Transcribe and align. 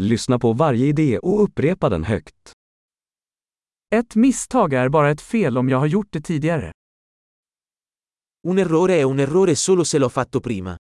Lyssna 0.00 0.38
på 0.38 0.52
varje 0.52 0.86
idé 0.86 1.18
och 1.18 1.42
upprepa 1.42 1.88
den 1.88 2.04
högt. 2.04 2.52
Ett 3.94 4.14
misstag 4.14 4.72
är 4.72 4.88
bara 4.88 5.10
ett 5.10 5.20
fel 5.20 5.58
om 5.58 5.68
jag 5.68 5.78
har 5.78 5.86
gjort 5.86 6.08
det 6.10 6.20
tidigare. 6.20 6.72
Un 8.48 8.58
errore 8.58 8.94
è 8.94 9.02
un 9.02 9.18
errore 9.18 9.56
solo 9.56 9.84
se 9.84 9.98
l'ho 9.98 10.08
fatto 10.08 10.40
prima. 10.40 10.76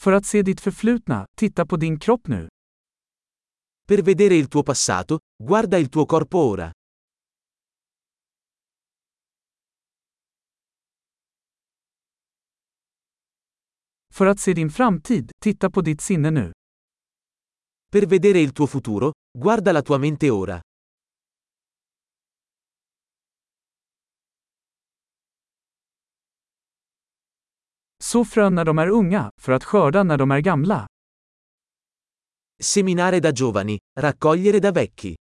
För 0.00 0.12
att 0.12 0.26
se 0.26 0.42
ditt 0.42 0.60
förflutna, 0.60 1.26
titta 1.36 1.66
på 1.66 1.76
din 1.76 1.98
kropp 1.98 2.26
nu. 2.26 2.48
Per 3.88 4.02
vedere 4.02 4.34
il 4.34 4.48
tuo 4.48 4.62
passato, 4.62 5.18
guarda 5.42 5.78
il 5.78 5.88
tuo 5.88 6.06
corpo 6.06 6.38
ora. 6.38 6.72
För 14.18 14.26
att 14.26 14.40
se 14.40 14.52
din 14.54 14.70
framtid, 14.70 15.30
titta 15.42 15.70
på 15.70 15.80
ditt 15.80 16.00
sinne 16.00 16.30
nu. 16.30 16.52
Per 17.92 18.06
vedere 18.06 18.38
il 18.38 18.52
tuo 18.52 18.66
futuro, 18.66 19.12
guarda 19.38 19.72
la 19.72 19.82
tua 19.82 19.98
mente 19.98 20.30
ora. 20.30 20.60
Så 28.02 28.24
frön 28.24 28.54
när 28.54 28.64
de 28.64 28.78
är 28.78 28.88
unga, 28.88 29.30
för 29.40 29.52
att 29.52 29.64
skörda 29.64 30.02
när 30.02 30.18
de 30.18 30.30
är 30.30 30.40
gamla. 30.40 30.86
Seminare 32.60 33.20
da 33.20 33.30
giovani, 33.30 33.78
raccogliere 33.98 34.60
da 34.60 34.72
vecchi. 34.72 35.16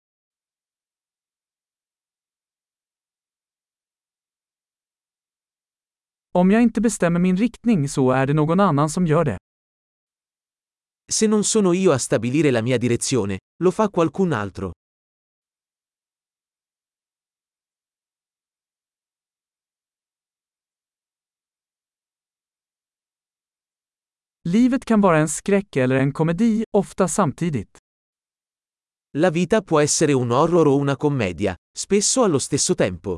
Om 6.37 6.51
jag 6.51 6.61
inte 6.61 6.81
bestämmer 6.81 7.19
min 7.19 7.37
riktning 7.37 7.89
så 7.89 8.11
är 8.11 8.25
det 8.25 8.33
någon 8.33 8.59
annan 8.59 8.89
som 8.89 9.07
gör 9.07 9.25
det. 9.25 9.37
Se 11.11 11.27
non 11.27 11.43
sono 11.43 11.73
io 11.73 11.91
a 11.91 11.99
stabilire 11.99 12.51
la 12.51 12.61
mia 12.61 12.77
direzione, 12.77 13.39
lo 13.63 13.71
fa 13.71 13.89
qualcun 13.89 14.33
altro. 14.33 14.71
Livet 24.43 24.85
kan 24.85 25.01
vara 25.01 25.17
en 25.17 25.29
skräck 25.29 25.75
eller 25.75 25.95
en 25.95 26.11
komedi, 26.11 26.63
ofta 26.77 27.07
samtidigt. 27.07 27.77
La 29.17 29.29
vita 29.29 29.61
può 29.61 29.81
essere 29.81 30.13
un 30.13 30.31
horror 30.31 30.67
o 30.67 30.75
una 30.75 30.95
commedia, 30.95 31.55
spesso 31.77 32.23
allo 32.23 32.39
stesso 32.39 32.75
tempo. 32.75 33.17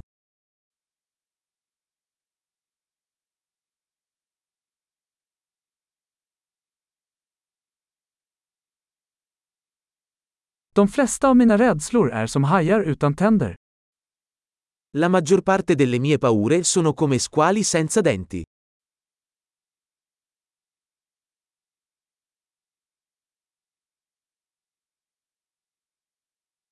De 10.79 10.87
flesta 10.87 11.27
av 11.27 11.35
mina 11.35 11.57
rädslor 11.57 12.11
är 12.11 12.27
som 12.27 12.43
hajar 12.43 12.81
utan 12.81 13.15
tänder. 13.15 13.55
La 14.97 15.09
maggior 15.09 15.41
parte 15.41 15.75
delle 15.75 15.99
mie 15.99 16.17
paure 16.17 16.63
sono 16.63 16.93
come 16.93 17.19
squali 17.19 17.63
senza 17.63 18.01
denti. 18.01 18.43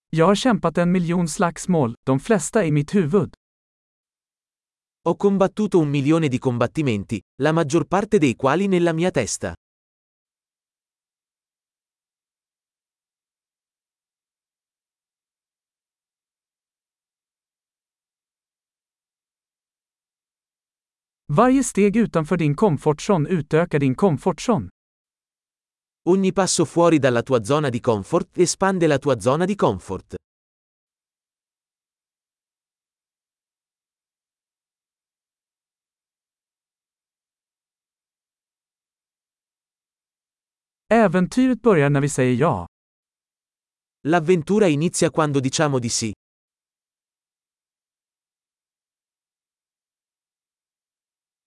Jag 0.10 0.26
har 0.26 0.36
kämpat 0.36 0.78
en 0.78 0.92
miljon 0.92 1.28
slagsmål, 1.28 1.96
de 2.06 2.20
flesta 2.20 2.66
i 2.66 2.72
mitt 2.72 2.96
huvud. 2.96 3.34
Ho 5.04 5.16
combattuto 5.16 5.80
un 5.80 5.90
milione 5.90 6.28
di 6.28 6.40
combattimenti, 6.40 7.22
la 7.42 7.52
maggior 7.52 7.86
parte 7.88 8.20
dei 8.20 8.36
quali 8.36 8.68
nella 8.68 8.94
mia 8.94 9.12
testa. 9.12 9.54
Varje 21.34 21.64
steg 21.64 21.96
utanför 21.96 22.38
din 22.38 22.56
komfortzon 22.56 23.28
utökar 23.28 23.80
din 23.80 23.96
komfortzon. 23.96 24.70
Ogni 26.10 26.32
passo 26.32 26.66
fuori 26.66 27.00
dalla 27.00 27.22
tua 27.22 27.44
zona 27.44 27.70
di 27.70 27.80
comfort 27.80 28.38
espande 28.38 28.88
la 28.88 28.98
tua 28.98 29.20
zona 29.20 29.46
di 29.46 29.56
comfort. 29.56 30.16
Äventyret 40.94 41.62
börjar 41.62 41.90
när 41.90 42.02
vi 42.02 42.10
säger 42.10 42.34
ja. 42.34 42.66
L'avventura 44.08 44.68
inizia 44.68 45.10
quando 45.10 45.40
diciamo 45.40 45.80
di 45.80 45.90
sì. 45.90 46.14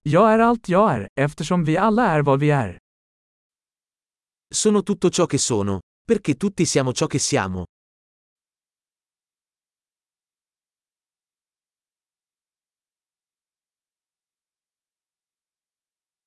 Jag 0.02 0.32
är 0.32 0.38
allt 0.38 0.68
jag 0.68 0.92
är, 0.92 1.08
eftersom 1.20 1.64
vi 1.64 1.76
alla 1.76 2.06
är 2.06 2.22
vad 2.22 2.40
vi 2.40 2.50
är. 2.50 2.78
Sono 4.54 4.82
tutto 4.82 5.10
ciò 5.10 5.26
che 5.26 5.38
sono, 5.38 5.80
perché 6.06 6.36
tutti 6.36 6.66
siamo 6.66 6.92
ciò 6.92 7.06
che 7.06 7.18
siamo. 7.18 7.64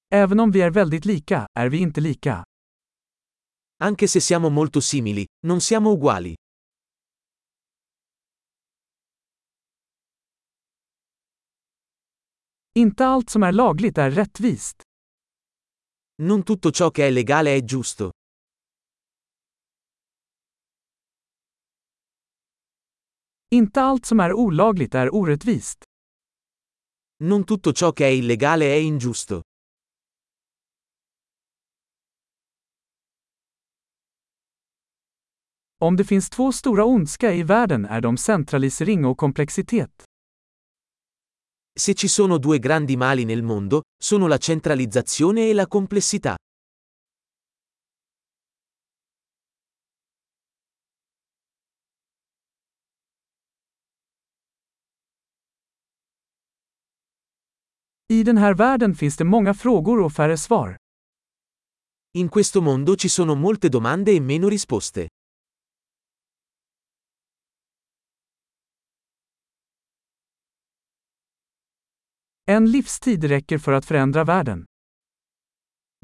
Även 0.09 0.39
om 0.39 0.51
vi 0.51 0.61
är 0.61 0.69
väldigt 0.69 1.05
lika, 1.05 1.47
är 1.59 1.69
vi 1.69 1.77
inte 1.77 2.01
lika. 2.01 2.43
Anche 3.83 4.07
se 4.07 4.19
siamo 4.19 4.49
molto 4.49 4.81
simili, 4.81 5.25
non 5.47 5.59
siamo 5.61 5.91
uguali. 5.91 6.35
Inte 12.75 13.05
allt 13.05 13.29
som 13.29 13.43
är 13.43 13.51
lagligt 13.51 13.97
är 13.97 14.11
rättvist. 14.11 14.83
Non 16.21 16.43
tutto 16.43 16.71
ciò 16.71 16.91
che 16.91 17.07
è 17.07 17.11
legale 17.11 17.55
è 17.55 17.61
giusto. 17.61 18.11
Inte 23.51 23.81
allt 23.81 24.05
som 24.05 24.19
är 24.19 24.33
olagligt 24.33 24.95
är 24.95 25.13
orättvist. 25.15 25.83
Non 27.23 27.43
tutto 27.43 27.73
ciò 27.73 27.91
che 27.93 28.05
è 28.05 28.09
illegale 28.09 28.65
è 28.65 28.77
ingiusto. 28.77 29.41
Om 35.77 35.95
det 35.95 36.03
finns 36.03 36.29
två 36.29 36.51
stora 36.51 36.85
ondska 36.85 37.33
i 37.33 37.43
världen 37.43 37.85
är 37.85 38.01
de 38.01 38.17
centralisering 38.17 39.05
och 39.05 39.17
komplexitet. 39.17 40.03
Se 41.75 41.95
ci 41.95 42.07
sono 42.07 42.37
due 42.37 42.59
grandi 42.59 42.95
mali 42.95 43.25
nel 43.25 43.41
mondo, 43.41 43.81
sono 43.97 44.27
la 44.27 44.37
centralizzazione 44.37 45.49
e 45.49 45.53
la 45.53 45.65
complessità. 45.65 46.35
I 58.07 58.23
den 58.23 58.37
här 58.37 58.53
världen 58.53 58.95
finns 58.95 59.17
det 59.17 59.23
många 59.23 59.53
frågor 59.53 59.99
och 59.99 60.13
färre 60.13 60.37
svar. 60.37 60.77
In 62.15 62.29
questo 62.29 62.61
mondo 62.61 62.95
ci 62.95 63.09
sono 63.09 63.35
molte 63.35 63.69
domande 63.69 64.11
e 64.11 64.19
meno 64.19 64.47
risposte. 64.47 65.07
En 72.53 72.71
livstid 72.71 73.23
räcker 73.23 73.57
för 73.57 73.71
att 73.71 73.85
förändra 73.85 74.23
världen. 74.23 74.65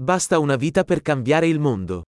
Basta 0.02 0.40
una 0.40 0.58
vita 0.58 0.84
per 0.84 1.00
cambiare 1.00 1.48
il 1.48 1.60
mondo. 1.60 2.04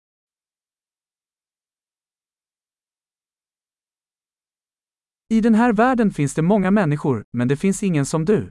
I 5.30 5.42
den 5.42 5.56
här 5.56 5.74
världen 5.74 6.12
finns 6.12 6.34
det 6.34 6.42
många 6.42 6.72
människor, 6.72 7.24
men 7.38 7.48
det 7.48 7.58
finns 7.58 7.84
ingen 7.84 8.06
som 8.06 8.26
du. 8.26 8.50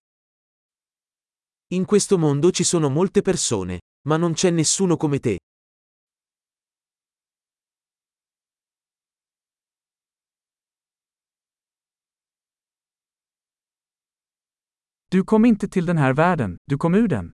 In 1.71 1.85
questo 1.85 2.19
mondo 2.19 2.51
ci 2.51 2.65
sono 2.65 2.89
molte 2.89 3.23
persone, 3.23 3.81
ma 4.09 4.17
non 4.17 4.35
c'è 4.35 4.51
nessuno 4.51 4.97
come 4.97 5.19
te. 5.19 5.39
Du 15.17 15.25
kom 15.25 15.45
inte 15.45 15.69
till 15.69 15.87
den 15.87 15.99
här 15.99 16.13
världen, 16.13 16.57
du 16.65 16.79
kom 16.79 16.95
ur 16.95 17.09
den. 17.09 17.33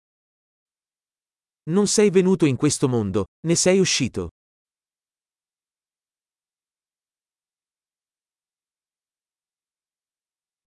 Non 1.69 1.87
sei 1.87 2.09
venuto 2.09 2.45
in 2.45 2.57
questo 2.57 2.87
mondo, 2.87 3.25
ne 3.47 3.55
sei 3.55 3.79
uscito. 3.79 4.29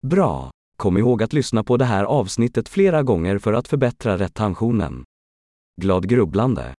Bra! 0.07 0.51
Kom 0.77 0.97
ihåg 0.97 1.23
att 1.23 1.33
lyssna 1.33 1.63
på 1.63 1.77
det 1.77 1.85
här 1.85 2.03
avsnittet 2.03 2.69
flera 2.69 3.03
gånger 3.03 3.37
för 3.37 3.53
att 3.53 3.67
förbättra 3.67 4.17
retentionen. 4.17 5.03
Glad 5.81 6.09
grubblande. 6.09 6.73